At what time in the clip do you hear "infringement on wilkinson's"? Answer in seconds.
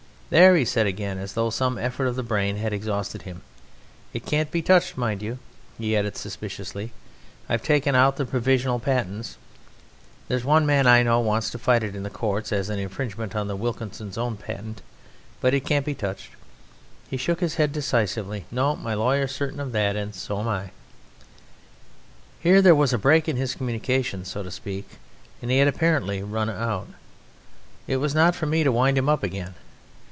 12.79-14.17